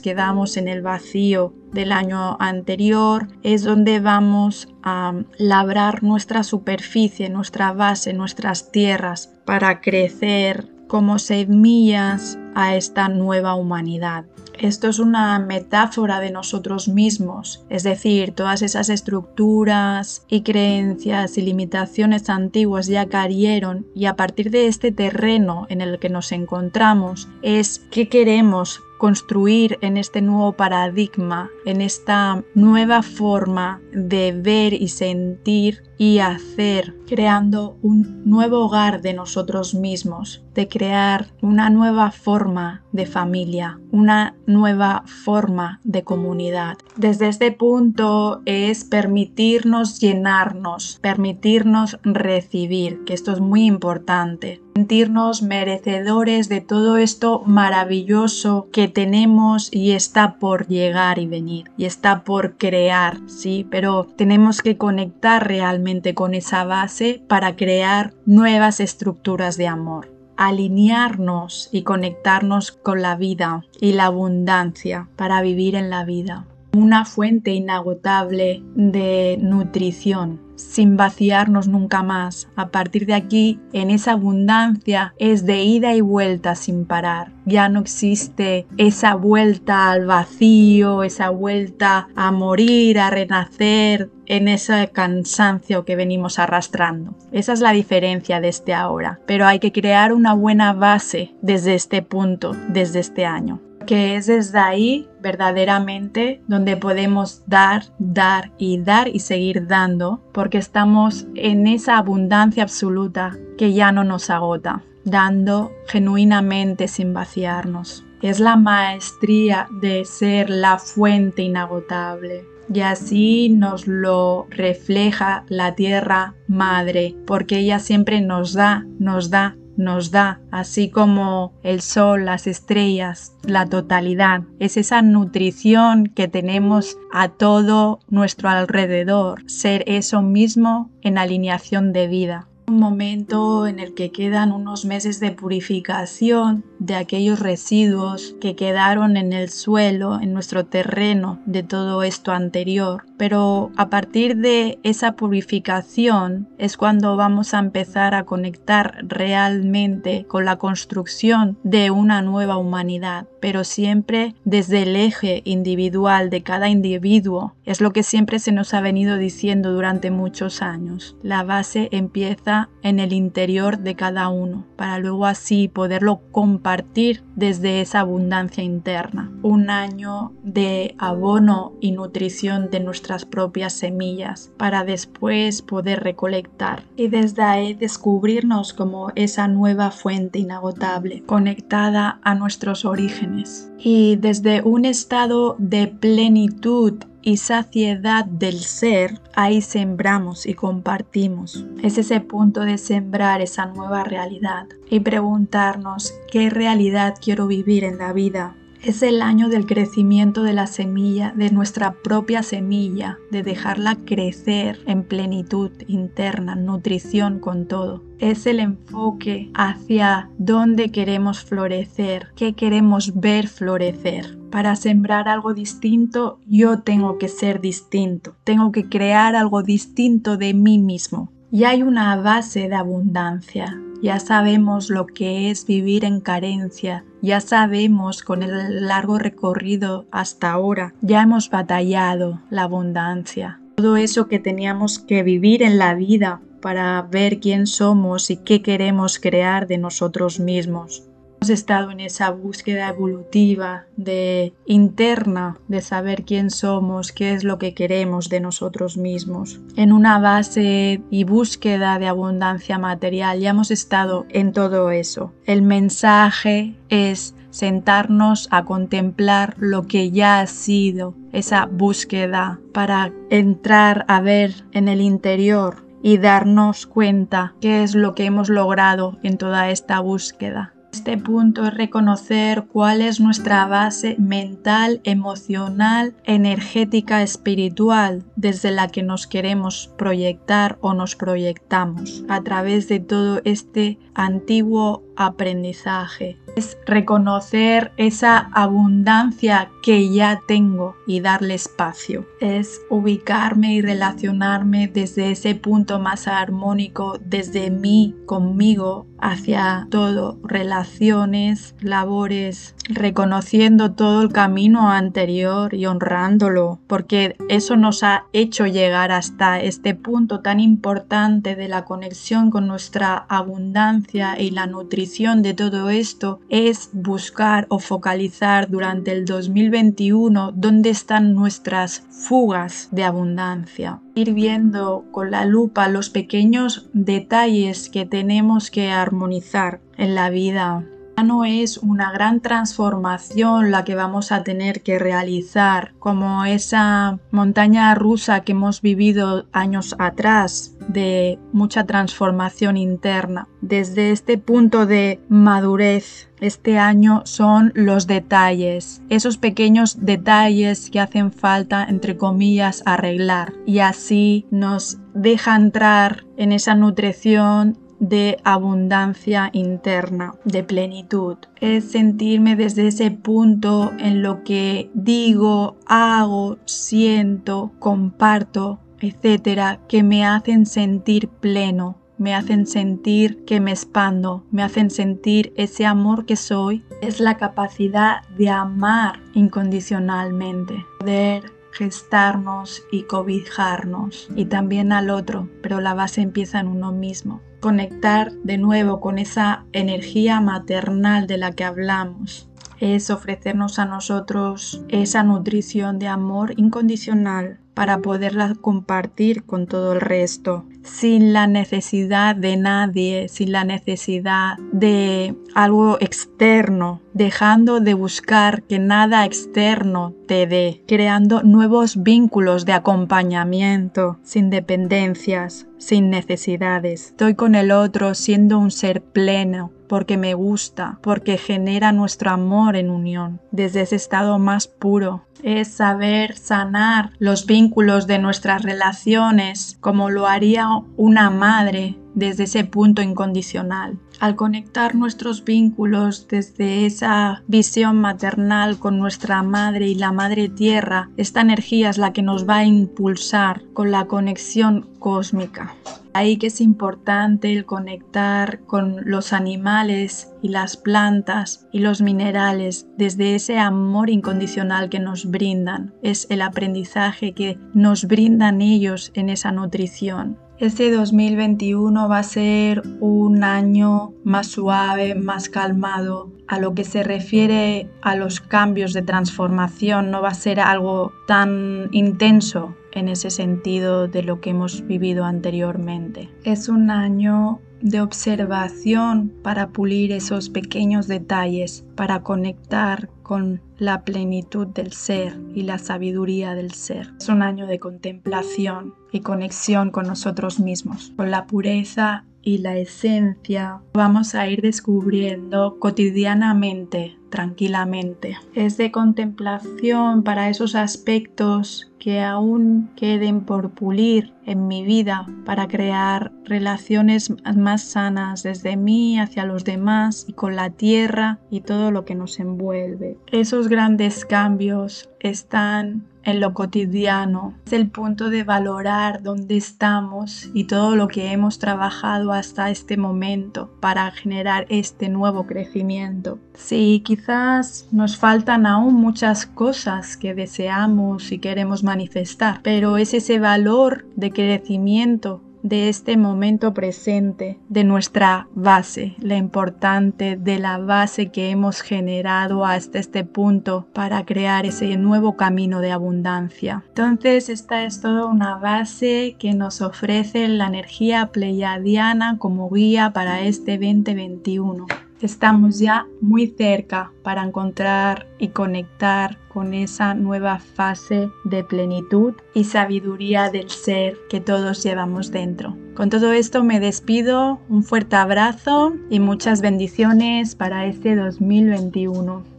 quedamos 0.00 0.56
en 0.56 0.66
el 0.66 0.82
vacío 0.82 1.54
del 1.72 1.92
año 1.92 2.36
anterior, 2.40 3.28
es 3.44 3.62
donde 3.62 4.00
vamos 4.00 4.68
a 4.82 5.14
labrar 5.38 6.02
nuestra 6.02 6.42
superficie, 6.42 7.30
nuestra 7.30 7.72
base, 7.72 8.12
nuestras 8.12 8.72
tierras 8.72 9.32
para 9.46 9.80
crecer 9.80 10.71
como 10.92 11.18
semillas 11.18 12.38
a 12.54 12.76
esta 12.76 13.08
nueva 13.08 13.54
humanidad. 13.54 14.26
Esto 14.58 14.90
es 14.90 14.98
una 14.98 15.38
metáfora 15.38 16.20
de 16.20 16.30
nosotros 16.30 16.86
mismos, 16.86 17.64
es 17.70 17.82
decir, 17.82 18.32
todas 18.32 18.60
esas 18.60 18.90
estructuras 18.90 20.26
y 20.28 20.42
creencias 20.42 21.38
y 21.38 21.40
limitaciones 21.40 22.28
antiguas 22.28 22.88
ya 22.88 23.06
cayeron 23.06 23.86
y 23.94 24.04
a 24.04 24.16
partir 24.16 24.50
de 24.50 24.66
este 24.66 24.92
terreno 24.92 25.66
en 25.70 25.80
el 25.80 25.98
que 25.98 26.10
nos 26.10 26.30
encontramos 26.30 27.26
es 27.40 27.80
qué 27.90 28.10
queremos 28.10 28.82
construir 28.98 29.78
en 29.80 29.96
este 29.96 30.20
nuevo 30.20 30.52
paradigma, 30.52 31.48
en 31.64 31.80
esta 31.80 32.44
nueva 32.54 33.02
forma 33.02 33.80
de 33.92 34.32
ver 34.32 34.74
y 34.74 34.88
sentir 34.88 35.82
y 36.02 36.18
hacer, 36.18 36.96
creando 37.06 37.76
un 37.80 38.24
nuevo 38.24 38.64
hogar 38.64 39.02
de 39.02 39.14
nosotros 39.14 39.72
mismos, 39.72 40.42
de 40.52 40.66
crear 40.66 41.28
una 41.40 41.70
nueva 41.70 42.10
forma 42.10 42.82
de 42.90 43.06
familia, 43.06 43.78
una 43.92 44.34
nueva 44.44 45.04
forma 45.06 45.78
de 45.84 46.02
comunidad. 46.02 46.76
Desde 46.96 47.28
este 47.28 47.52
punto 47.52 48.42
es 48.46 48.82
permitirnos 48.82 50.00
llenarnos, 50.00 50.98
permitirnos 51.00 52.00
recibir, 52.02 53.04
que 53.04 53.14
esto 53.14 53.30
es 53.30 53.38
muy 53.38 53.64
importante 53.64 54.60
sentirnos 54.74 55.42
merecedores 55.42 56.48
de 56.48 56.62
todo 56.62 56.96
esto 56.96 57.42
maravilloso 57.44 58.68
que 58.72 58.88
tenemos 58.88 59.68
y 59.70 59.92
está 59.92 60.38
por 60.38 60.66
llegar 60.66 61.18
y 61.18 61.26
venir 61.26 61.70
y 61.76 61.84
está 61.84 62.24
por 62.24 62.56
crear, 62.56 63.18
sí, 63.26 63.66
pero 63.70 64.04
tenemos 64.16 64.62
que 64.62 64.78
conectar 64.78 65.46
realmente 65.46 65.91
con 66.14 66.34
esa 66.34 66.64
base 66.64 67.22
para 67.28 67.56
crear 67.56 68.14
nuevas 68.24 68.80
estructuras 68.80 69.56
de 69.56 69.66
amor 69.66 70.12
alinearnos 70.36 71.68
y 71.72 71.82
conectarnos 71.82 72.72
con 72.72 73.02
la 73.02 73.16
vida 73.16 73.64
y 73.80 73.92
la 73.92 74.06
abundancia 74.06 75.08
para 75.14 75.40
vivir 75.42 75.76
en 75.76 75.90
la 75.90 76.04
vida. 76.04 76.46
Una 76.74 77.04
fuente 77.04 77.52
inagotable 77.52 78.62
de 78.74 79.38
nutrición 79.40 80.40
sin 80.56 80.96
vaciarnos 80.96 81.68
nunca 81.68 82.02
más. 82.02 82.48
A 82.56 82.70
partir 82.70 83.06
de 83.06 83.14
aquí, 83.14 83.60
en 83.72 83.90
esa 83.90 84.12
abundancia 84.12 85.14
es 85.18 85.44
de 85.44 85.62
ida 85.62 85.94
y 85.94 86.00
vuelta 86.00 86.54
sin 86.54 86.86
parar. 86.86 87.32
Ya 87.44 87.68
no 87.68 87.80
existe 87.80 88.66
esa 88.78 89.14
vuelta 89.14 89.90
al 89.90 90.06
vacío, 90.06 91.02
esa 91.02 91.30
vuelta 91.30 92.08
a 92.14 92.30
morir, 92.32 92.98
a 93.00 93.10
renacer 93.10 94.10
en 94.26 94.48
ese 94.48 94.90
cansancio 94.92 95.84
que 95.84 95.96
venimos 95.96 96.38
arrastrando. 96.38 97.16
Esa 97.32 97.52
es 97.52 97.60
la 97.60 97.72
diferencia 97.72 98.40
de 98.40 98.48
este 98.48 98.72
ahora. 98.72 99.20
Pero 99.26 99.46
hay 99.46 99.58
que 99.58 99.72
crear 99.72 100.12
una 100.12 100.32
buena 100.32 100.72
base 100.72 101.34
desde 101.42 101.74
este 101.74 102.02
punto, 102.02 102.56
desde 102.68 103.00
este 103.00 103.26
año 103.26 103.60
que 103.86 104.16
es 104.16 104.26
desde 104.26 104.58
ahí 104.58 105.08
verdaderamente 105.20 106.42
donde 106.46 106.76
podemos 106.76 107.42
dar, 107.46 107.84
dar 107.98 108.52
y 108.58 108.78
dar 108.78 109.08
y 109.08 109.20
seguir 109.20 109.66
dando, 109.66 110.20
porque 110.32 110.58
estamos 110.58 111.26
en 111.34 111.66
esa 111.66 111.98
abundancia 111.98 112.62
absoluta 112.62 113.36
que 113.56 113.72
ya 113.72 113.92
no 113.92 114.04
nos 114.04 114.30
agota, 114.30 114.82
dando 115.04 115.72
genuinamente 115.86 116.88
sin 116.88 117.14
vaciarnos. 117.14 118.04
Es 118.22 118.38
la 118.38 118.56
maestría 118.56 119.68
de 119.80 120.04
ser 120.04 120.48
la 120.48 120.78
fuente 120.78 121.42
inagotable. 121.42 122.44
Y 122.72 122.80
así 122.80 123.48
nos 123.48 123.86
lo 123.86 124.46
refleja 124.50 125.44
la 125.48 125.74
tierra 125.74 126.34
madre, 126.46 127.16
porque 127.26 127.58
ella 127.58 127.80
siempre 127.80 128.20
nos 128.20 128.52
da, 128.52 128.86
nos 128.98 129.30
da, 129.30 129.56
nos 129.82 130.10
da, 130.10 130.40
así 130.50 130.88
como 130.88 131.52
el 131.62 131.80
sol, 131.80 132.24
las 132.24 132.46
estrellas, 132.46 133.32
la 133.44 133.66
totalidad. 133.66 134.42
Es 134.58 134.76
esa 134.76 135.02
nutrición 135.02 136.06
que 136.06 136.28
tenemos 136.28 136.96
a 137.12 137.28
todo 137.28 138.00
nuestro 138.08 138.48
alrededor, 138.48 139.42
ser 139.50 139.84
eso 139.86 140.22
mismo 140.22 140.90
en 141.02 141.18
alineación 141.18 141.92
de 141.92 142.08
vida 142.08 142.48
un 142.72 142.80
momento 142.80 143.66
en 143.66 143.78
el 143.78 143.92
que 143.92 144.10
quedan 144.10 144.50
unos 144.50 144.86
meses 144.86 145.20
de 145.20 145.30
purificación 145.30 146.64
de 146.78 146.94
aquellos 146.94 147.38
residuos 147.38 148.34
que 148.40 148.56
quedaron 148.56 149.18
en 149.18 149.34
el 149.34 149.50
suelo, 149.50 150.18
en 150.20 150.32
nuestro 150.32 150.64
terreno 150.64 151.38
de 151.44 151.62
todo 151.62 152.02
esto 152.02 152.32
anterior. 152.32 153.04
Pero 153.18 153.70
a 153.76 153.90
partir 153.90 154.36
de 154.36 154.78
esa 154.82 155.12
purificación 155.12 156.48
es 156.58 156.76
cuando 156.78 157.16
vamos 157.16 157.52
a 157.52 157.58
empezar 157.58 158.14
a 158.14 158.24
conectar 158.24 159.04
realmente 159.06 160.24
con 160.26 160.46
la 160.46 160.56
construcción 160.56 161.58
de 161.62 161.90
una 161.90 162.22
nueva 162.22 162.56
humanidad, 162.56 163.26
pero 163.40 163.64
siempre 163.64 164.34
desde 164.44 164.82
el 164.82 164.96
eje 164.96 165.42
individual 165.44 166.30
de 166.30 166.42
cada 166.42 166.70
individuo. 166.70 167.54
Es 167.64 167.80
lo 167.80 167.92
que 167.92 168.02
siempre 168.02 168.38
se 168.38 168.50
nos 168.50 168.72
ha 168.74 168.80
venido 168.80 169.18
diciendo 169.18 169.72
durante 169.72 170.10
muchos 170.10 170.62
años. 170.62 171.16
La 171.22 171.44
base 171.44 171.88
empieza 171.92 172.61
en 172.82 173.00
el 173.00 173.12
interior 173.12 173.78
de 173.78 173.94
cada 173.94 174.28
uno, 174.28 174.66
para 174.76 174.98
luego 174.98 175.26
así 175.26 175.68
poderlo 175.68 176.20
compartir 176.32 177.22
desde 177.36 177.80
esa 177.80 178.00
abundancia 178.00 178.62
interna. 178.62 179.30
Un 179.42 179.70
año 179.70 180.32
de 180.42 180.94
abono 180.98 181.72
y 181.80 181.92
nutrición 181.92 182.70
de 182.70 182.80
nuestras 182.80 183.24
propias 183.24 183.72
semillas, 183.72 184.52
para 184.56 184.84
después 184.84 185.62
poder 185.62 186.02
recolectar 186.02 186.84
y 186.96 187.08
desde 187.08 187.42
ahí 187.42 187.74
descubrirnos 187.74 188.72
como 188.72 189.12
esa 189.14 189.48
nueva 189.48 189.90
fuente 189.90 190.38
inagotable, 190.38 191.22
conectada 191.24 192.20
a 192.22 192.34
nuestros 192.34 192.84
orígenes. 192.84 193.70
Y 193.78 194.16
desde 194.16 194.62
un 194.62 194.84
estado 194.84 195.56
de 195.58 195.88
plenitud 195.88 197.04
y 197.22 197.36
saciedad 197.36 198.24
del 198.24 198.60
ser, 198.60 199.20
ahí 199.34 199.62
sembramos 199.62 200.46
y 200.46 200.54
compartimos. 200.54 201.64
Es 201.82 201.98
ese 201.98 202.20
punto 202.20 202.60
de 202.60 202.78
sembrar 202.78 203.40
esa 203.40 203.66
nueva 203.66 204.04
realidad 204.04 204.66
y 204.90 205.00
preguntarnos 205.00 206.14
qué 206.30 206.50
realidad 206.50 207.14
quiero 207.20 207.46
vivir 207.46 207.84
en 207.84 207.98
la 207.98 208.12
vida, 208.12 208.56
es 208.82 209.02
el 209.02 209.22
año 209.22 209.48
del 209.48 209.66
crecimiento 209.66 210.42
de 210.42 210.52
la 210.52 210.66
semilla, 210.66 211.32
de 211.36 211.50
nuestra 211.50 211.92
propia 211.92 212.42
semilla, 212.42 213.18
de 213.30 213.42
dejarla 213.42 213.96
crecer 214.04 214.80
en 214.86 215.04
plenitud 215.04 215.70
interna, 215.86 216.56
nutrición 216.56 217.38
con 217.38 217.66
todo. 217.66 218.02
Es 218.18 218.46
el 218.46 218.58
enfoque 218.58 219.50
hacia 219.54 220.30
dónde 220.38 220.90
queremos 220.90 221.44
florecer, 221.44 222.28
qué 222.34 222.54
queremos 222.54 223.20
ver 223.20 223.48
florecer. 223.48 224.38
Para 224.50 224.74
sembrar 224.76 225.28
algo 225.28 225.54
distinto, 225.54 226.40
yo 226.46 226.80
tengo 226.80 227.18
que 227.18 227.28
ser 227.28 227.60
distinto, 227.60 228.34
tengo 228.44 228.72
que 228.72 228.88
crear 228.88 229.36
algo 229.36 229.62
distinto 229.62 230.36
de 230.36 230.54
mí 230.54 230.78
mismo. 230.78 231.30
Y 231.50 231.64
hay 231.64 231.82
una 231.82 232.16
base 232.16 232.68
de 232.68 232.74
abundancia, 232.74 233.78
ya 234.02 234.18
sabemos 234.18 234.90
lo 234.90 235.06
que 235.06 235.50
es 235.50 235.64
vivir 235.64 236.04
en 236.04 236.20
carencia, 236.20 237.04
ya 237.22 237.40
sabemos 237.40 238.22
con 238.22 238.42
el 238.42 238.86
largo 238.86 239.18
recorrido 239.18 240.06
hasta 240.10 240.50
ahora, 240.50 240.92
ya 241.00 241.22
hemos 241.22 241.48
batallado 241.48 242.40
la 242.50 242.64
abundancia. 242.64 243.60
todo 243.76 243.96
eso 243.96 244.28
que 244.28 244.38
teníamos 244.38 244.98
que 244.98 245.22
vivir 245.22 245.62
en 245.62 245.78
la 245.78 245.94
vida 245.94 246.40
para 246.60 247.00
ver 247.02 247.40
quién 247.40 247.66
somos 247.66 248.30
y 248.30 248.36
qué 248.36 248.62
queremos 248.62 249.18
crear 249.18 249.66
de 249.66 249.78
nosotros 249.78 250.38
mismos. 250.38 251.04
Hemos 251.42 251.50
estado 251.50 251.90
en 251.90 251.98
esa 251.98 252.30
búsqueda 252.30 252.88
evolutiva 252.88 253.86
de 253.96 254.54
interna 254.64 255.58
de 255.66 255.80
saber 255.80 256.22
quién 256.22 256.50
somos, 256.50 257.10
qué 257.10 257.32
es 257.32 257.42
lo 257.42 257.58
que 257.58 257.74
queremos 257.74 258.28
de 258.28 258.38
nosotros 258.38 258.96
mismos. 258.96 259.60
En 259.74 259.92
una 259.92 260.20
base 260.20 261.02
y 261.10 261.24
búsqueda 261.24 261.98
de 261.98 262.06
abundancia 262.06 262.78
material 262.78 263.40
ya 263.40 263.50
hemos 263.50 263.72
estado 263.72 264.24
en 264.28 264.52
todo 264.52 264.92
eso. 264.92 265.32
El 265.44 265.62
mensaje 265.62 266.76
es 266.90 267.34
sentarnos 267.50 268.46
a 268.52 268.64
contemplar 268.64 269.56
lo 269.58 269.88
que 269.88 270.12
ya 270.12 270.38
ha 270.38 270.46
sido 270.46 271.16
esa 271.32 271.66
búsqueda 271.66 272.60
para 272.72 273.12
entrar 273.30 274.04
a 274.06 274.20
ver 274.20 274.64
en 274.70 274.86
el 274.86 275.00
interior 275.00 275.84
y 276.04 276.18
darnos 276.18 276.86
cuenta 276.86 277.56
qué 277.60 277.82
es 277.82 277.96
lo 277.96 278.14
que 278.14 278.26
hemos 278.26 278.48
logrado 278.48 279.18
en 279.24 279.38
toda 279.38 279.70
esta 279.70 279.98
búsqueda. 279.98 280.72
Este 280.92 281.16
punto 281.16 281.64
es 281.64 281.74
reconocer 281.74 282.64
cuál 282.70 283.00
es 283.00 283.18
nuestra 283.18 283.66
base 283.66 284.14
mental, 284.18 285.00
emocional, 285.04 286.14
energética, 286.24 287.22
espiritual, 287.22 288.24
desde 288.36 288.70
la 288.72 288.88
que 288.88 289.02
nos 289.02 289.26
queremos 289.26 289.90
proyectar 289.96 290.76
o 290.82 290.92
nos 290.92 291.16
proyectamos 291.16 292.24
a 292.28 292.42
través 292.42 292.88
de 292.88 293.00
todo 293.00 293.40
este 293.44 293.98
antiguo 294.14 295.02
aprendizaje. 295.16 296.38
Es 296.56 296.76
reconocer 296.86 297.92
esa 297.96 298.38
abundancia 298.52 299.70
que 299.82 300.12
ya 300.12 300.42
tengo 300.46 300.96
y 301.06 301.20
darle 301.20 301.54
espacio. 301.54 302.26
Es 302.40 302.80
ubicarme 302.90 303.74
y 303.74 303.80
relacionarme 303.82 304.88
desde 304.88 305.30
ese 305.30 305.54
punto 305.54 305.98
más 305.98 306.28
armónico, 306.28 307.18
desde 307.24 307.70
mí, 307.70 308.14
conmigo, 308.26 309.06
hacia 309.18 309.86
todo, 309.90 310.38
relaciones, 310.42 311.74
labores, 311.80 312.74
reconociendo 312.88 313.92
todo 313.92 314.22
el 314.22 314.32
camino 314.32 314.90
anterior 314.90 315.72
y 315.74 315.86
honrándolo, 315.86 316.80
porque 316.86 317.36
eso 317.48 317.76
nos 317.76 318.02
ha 318.02 318.24
hecho 318.32 318.66
llegar 318.66 319.12
hasta 319.12 319.60
este 319.60 319.94
punto 319.94 320.40
tan 320.40 320.58
importante 320.58 321.54
de 321.54 321.68
la 321.68 321.84
conexión 321.84 322.50
con 322.50 322.66
nuestra 322.66 323.16
abundancia 323.28 324.40
y 324.40 324.50
la 324.50 324.66
nutrición 324.66 325.01
de 325.02 325.54
todo 325.54 325.90
esto 325.90 326.38
es 326.48 326.90
buscar 326.92 327.66
o 327.70 327.80
focalizar 327.80 328.70
durante 328.70 329.10
el 329.10 329.24
2021 329.24 330.52
dónde 330.54 330.90
están 330.90 331.34
nuestras 331.34 332.04
fugas 332.10 332.88
de 332.92 333.02
abundancia. 333.02 334.00
Ir 334.14 334.32
viendo 334.32 335.04
con 335.10 335.32
la 335.32 335.44
lupa 335.44 335.88
los 335.88 336.08
pequeños 336.08 336.88
detalles 336.92 337.88
que 337.88 338.06
tenemos 338.06 338.70
que 338.70 338.90
armonizar 338.90 339.80
en 339.96 340.14
la 340.14 340.30
vida 340.30 340.84
no 341.22 341.44
es 341.44 341.78
una 341.78 342.10
gran 342.12 342.40
transformación 342.40 343.70
la 343.70 343.84
que 343.84 343.94
vamos 343.94 344.32
a 344.32 344.42
tener 344.42 344.82
que 344.82 344.98
realizar, 344.98 345.92
como 345.98 346.44
esa 346.44 347.18
montaña 347.30 347.94
rusa 347.94 348.40
que 348.40 348.52
hemos 348.52 348.82
vivido 348.82 349.46
años 349.52 349.94
atrás 349.98 350.71
de 350.88 351.38
mucha 351.52 351.84
transformación 351.84 352.76
interna. 352.76 353.48
Desde 353.60 354.10
este 354.10 354.38
punto 354.38 354.86
de 354.86 355.20
madurez, 355.28 356.28
este 356.40 356.78
año 356.78 357.22
son 357.24 357.72
los 357.74 358.06
detalles, 358.06 359.02
esos 359.08 359.38
pequeños 359.38 360.04
detalles 360.04 360.90
que 360.90 361.00
hacen 361.00 361.32
falta, 361.32 361.84
entre 361.84 362.16
comillas, 362.16 362.82
arreglar 362.84 363.52
y 363.64 363.78
así 363.78 364.46
nos 364.50 364.98
deja 365.14 365.54
entrar 365.56 366.24
en 366.36 366.52
esa 366.52 366.74
nutrición 366.74 367.78
de 368.02 368.38
abundancia 368.42 369.50
interna, 369.52 370.34
de 370.44 370.64
plenitud. 370.64 371.36
Es 371.60 371.92
sentirme 371.92 372.56
desde 372.56 372.88
ese 372.88 373.12
punto 373.12 373.92
en 373.96 374.22
lo 374.22 374.42
que 374.42 374.90
digo, 374.92 375.76
hago, 375.86 376.58
siento, 376.64 377.70
comparto, 377.78 378.80
etcétera, 379.08 379.80
que 379.88 380.02
me 380.02 380.24
hacen 380.24 380.66
sentir 380.66 381.28
pleno, 381.28 381.98
me 382.18 382.34
hacen 382.34 382.66
sentir 382.66 383.44
que 383.44 383.60
me 383.60 383.72
expando, 383.72 384.44
me 384.50 384.62
hacen 384.62 384.90
sentir 384.90 385.52
ese 385.56 385.86
amor 385.86 386.24
que 386.24 386.36
soy. 386.36 386.84
Es 387.00 387.20
la 387.20 387.36
capacidad 387.36 388.22
de 388.38 388.48
amar 388.48 389.20
incondicionalmente, 389.34 390.86
poder 391.00 391.52
gestarnos 391.72 392.82
y 392.92 393.04
cobijarnos 393.04 394.28
y 394.36 394.44
también 394.44 394.92
al 394.92 395.10
otro, 395.10 395.48
pero 395.62 395.80
la 395.80 395.94
base 395.94 396.20
empieza 396.20 396.60
en 396.60 396.68
uno 396.68 396.92
mismo 396.92 397.40
conectar 397.62 398.32
de 398.42 398.58
nuevo 398.58 399.00
con 399.00 399.18
esa 399.18 399.64
energía 399.72 400.40
maternal 400.40 401.28
de 401.28 401.38
la 401.38 401.52
que 401.52 401.64
hablamos. 401.64 402.50
Es 402.80 403.08
ofrecernos 403.08 403.78
a 403.78 403.86
nosotros 403.86 404.84
esa 404.88 405.22
nutrición 405.22 406.00
de 406.00 406.08
amor 406.08 406.54
incondicional 406.56 407.61
para 407.74 407.98
poderla 407.98 408.54
compartir 408.60 409.44
con 409.44 409.66
todo 409.66 409.94
el 409.94 410.00
resto, 410.00 410.64
sin 410.82 411.32
la 411.32 411.46
necesidad 411.46 412.36
de 412.36 412.56
nadie, 412.56 413.28
sin 413.28 413.52
la 413.52 413.64
necesidad 413.64 414.56
de 414.72 415.34
algo 415.54 415.96
externo, 416.00 417.00
dejando 417.14 417.80
de 417.80 417.94
buscar 417.94 418.62
que 418.62 418.78
nada 418.78 419.24
externo 419.24 420.14
te 420.26 420.46
dé, 420.46 420.82
creando 420.86 421.42
nuevos 421.42 422.02
vínculos 422.02 422.64
de 422.64 422.72
acompañamiento, 422.72 424.18
sin 424.22 424.50
dependencias, 424.50 425.66
sin 425.78 426.10
necesidades. 426.10 427.08
Estoy 427.08 427.34
con 427.34 427.54
el 427.54 427.70
otro 427.70 428.14
siendo 428.14 428.58
un 428.58 428.70
ser 428.70 429.02
pleno, 429.02 429.72
porque 429.88 430.16
me 430.16 430.34
gusta, 430.34 430.98
porque 431.02 431.36
genera 431.36 431.92
nuestro 431.92 432.30
amor 432.30 432.76
en 432.76 432.88
unión, 432.88 433.40
desde 433.50 433.82
ese 433.82 433.96
estado 433.96 434.38
más 434.38 434.66
puro. 434.66 435.26
Es 435.42 435.68
saber 435.68 436.36
sanar 436.36 437.10
los 437.18 437.46
vínculos 437.46 438.06
de 438.06 438.18
nuestras 438.18 438.62
relaciones 438.62 439.76
como 439.80 440.08
lo 440.08 440.26
haría 440.26 440.68
una 440.96 441.30
madre 441.30 441.96
desde 442.14 442.44
ese 442.44 442.64
punto 442.64 443.02
incondicional. 443.02 443.98
Al 444.20 444.36
conectar 444.36 444.94
nuestros 444.94 445.44
vínculos 445.44 446.28
desde 446.28 446.86
esa 446.86 447.42
visión 447.48 447.96
maternal 448.00 448.78
con 448.78 448.98
nuestra 448.98 449.42
madre 449.42 449.88
y 449.88 449.96
la 449.96 450.12
madre 450.12 450.48
tierra, 450.48 451.10
esta 451.16 451.40
energía 451.40 451.90
es 451.90 451.98
la 451.98 452.12
que 452.12 452.22
nos 452.22 452.48
va 452.48 452.58
a 452.58 452.64
impulsar 452.64 453.62
con 453.72 453.90
la 453.90 454.06
conexión 454.06 454.88
cósmica. 455.00 455.74
Ahí 456.14 456.36
que 456.36 456.48
es 456.48 456.60
importante 456.60 457.52
el 457.52 457.64
conectar 457.64 458.60
con 458.66 458.96
los 459.04 459.32
animales 459.32 460.34
y 460.42 460.48
las 460.48 460.76
plantas 460.76 461.66
y 461.72 461.78
los 461.78 462.02
minerales 462.02 462.86
desde 462.98 463.34
ese 463.34 463.58
amor 463.58 464.10
incondicional 464.10 464.90
que 464.90 465.00
nos 465.00 465.30
brindan. 465.30 465.94
Es 466.02 466.26
el 466.30 466.42
aprendizaje 466.42 467.32
que 467.32 467.58
nos 467.72 468.04
brindan 468.06 468.60
ellos 468.60 469.10
en 469.14 469.30
esa 469.30 469.52
nutrición. 469.52 470.38
Este 470.58 470.92
2021 470.92 472.08
va 472.08 472.18
a 472.18 472.22
ser 472.22 472.82
un 473.00 473.42
año 473.42 474.12
más 474.22 474.48
suave, 474.48 475.14
más 475.14 475.48
calmado. 475.48 476.30
A 476.46 476.58
lo 476.58 476.74
que 476.74 476.84
se 476.84 477.02
refiere 477.02 477.90
a 478.02 478.14
los 478.16 478.40
cambios 478.40 478.92
de 478.92 479.02
transformación, 479.02 480.10
no 480.10 480.20
va 480.20 480.28
a 480.28 480.34
ser 480.34 480.60
algo 480.60 481.12
tan 481.26 481.88
intenso 481.90 482.76
en 482.92 483.08
ese 483.08 483.30
sentido 483.30 484.08
de 484.08 484.22
lo 484.22 484.40
que 484.40 484.50
hemos 484.50 484.86
vivido 484.86 485.24
anteriormente. 485.24 486.30
Es 486.44 486.68
un 486.68 486.90
año 486.90 487.60
de 487.80 488.00
observación 488.00 489.32
para 489.42 489.70
pulir 489.70 490.12
esos 490.12 490.48
pequeños 490.48 491.08
detalles, 491.08 491.84
para 491.96 492.22
conectar 492.22 493.10
con 493.22 493.60
la 493.78 494.04
plenitud 494.04 494.68
del 494.68 494.92
ser 494.92 495.38
y 495.54 495.62
la 495.62 495.78
sabiduría 495.78 496.54
del 496.54 496.72
ser. 496.72 497.12
Es 497.18 497.28
un 497.28 497.42
año 497.42 497.66
de 497.66 497.80
contemplación 497.80 498.94
y 499.10 499.20
conexión 499.20 499.90
con 499.90 500.06
nosotros 500.06 500.60
mismos, 500.60 501.12
con 501.16 501.30
la 501.30 501.46
pureza 501.46 502.24
y 502.42 502.58
la 502.58 502.76
esencia. 502.76 503.80
Vamos 503.94 504.34
a 504.34 504.48
ir 504.48 504.62
descubriendo 504.62 505.78
cotidianamente, 505.78 507.16
tranquilamente. 507.32 508.36
Es 508.54 508.76
de 508.76 508.92
contemplación 508.92 510.22
para 510.22 510.50
esos 510.50 510.76
aspectos 510.76 511.90
que 511.98 512.20
aún 512.20 512.90
queden 512.94 513.40
por 513.40 513.70
pulir 513.70 514.34
en 514.44 514.68
mi 514.68 514.84
vida 514.84 515.26
para 515.46 515.66
crear 515.66 516.32
relaciones 516.44 517.32
más 517.56 517.82
sanas 517.82 518.42
desde 518.42 518.76
mí 518.76 519.18
hacia 519.18 519.46
los 519.46 519.64
demás 519.64 520.26
y 520.28 520.34
con 520.34 520.56
la 520.56 520.70
tierra 520.70 521.38
y 521.50 521.62
todo 521.62 521.90
lo 521.90 522.04
que 522.04 522.14
nos 522.14 522.38
envuelve. 522.38 523.18
Esos 523.30 523.68
grandes 523.68 524.24
cambios 524.24 525.08
están 525.20 526.04
en 526.24 526.40
lo 526.40 526.54
cotidiano. 526.54 527.54
Es 527.66 527.72
el 527.72 527.88
punto 527.88 528.30
de 528.30 528.44
valorar 528.44 529.22
dónde 529.22 529.56
estamos 529.56 530.50
y 530.54 530.64
todo 530.64 530.96
lo 530.96 531.08
que 531.08 531.32
hemos 531.32 531.58
trabajado 531.58 532.32
hasta 532.32 532.70
este 532.70 532.96
momento 532.96 533.70
para 533.80 534.10
generar 534.10 534.66
este 534.68 535.08
nuevo 535.08 535.46
crecimiento. 535.46 536.38
Sí, 536.54 537.02
quizás 537.22 537.86
nos 537.92 538.16
faltan 538.16 538.66
aún 538.66 538.94
muchas 538.94 539.46
cosas 539.46 540.16
que 540.16 540.34
deseamos 540.34 541.30
y 541.30 541.38
queremos 541.38 541.84
manifestar, 541.84 542.58
pero 542.64 542.96
es 542.96 543.14
ese 543.14 543.38
valor 543.38 544.06
de 544.16 544.32
crecimiento 544.32 545.40
de 545.62 545.88
este 545.88 546.16
momento 546.16 546.74
presente, 546.74 547.60
de 547.68 547.84
nuestra 547.84 548.48
base, 548.56 549.14
la 549.20 549.36
importante 549.36 550.36
de 550.36 550.58
la 550.58 550.78
base 550.78 551.30
que 551.30 551.50
hemos 551.50 551.80
generado 551.82 552.66
hasta 552.66 552.98
este 552.98 553.22
punto 553.22 553.86
para 553.92 554.24
crear 554.24 554.66
ese 554.66 554.96
nuevo 554.96 555.36
camino 555.36 555.78
de 555.78 555.92
abundancia. 555.92 556.82
Entonces, 556.88 557.48
esta 557.48 557.84
es 557.84 558.00
toda 558.00 558.26
una 558.26 558.56
base 558.56 559.36
que 559.38 559.54
nos 559.54 559.80
ofrece 559.80 560.48
la 560.48 560.66
energía 560.66 561.28
pleiadiana 561.28 562.38
como 562.38 562.68
guía 562.68 563.12
para 563.12 563.42
este 563.42 563.78
2021 563.78 564.86
estamos 565.26 565.78
ya 565.78 566.06
muy 566.20 566.48
cerca 566.48 567.12
para 567.22 567.42
encontrar 567.44 568.26
y 568.38 568.48
conectar 568.48 569.38
con 569.48 569.74
esa 569.74 570.14
nueva 570.14 570.58
fase 570.58 571.28
de 571.44 571.62
plenitud 571.64 572.34
y 572.54 572.64
sabiduría 572.64 573.50
del 573.50 573.70
ser 573.70 574.16
que 574.30 574.40
todos 574.40 574.82
llevamos 574.82 575.30
dentro. 575.30 575.76
Con 575.94 576.10
todo 576.10 576.32
esto 576.32 576.64
me 576.64 576.80
despido, 576.80 577.60
un 577.68 577.82
fuerte 577.82 578.16
abrazo 578.16 578.94
y 579.10 579.20
muchas 579.20 579.60
bendiciones 579.60 580.54
para 580.54 580.86
este 580.86 581.14
2021. 581.16 582.51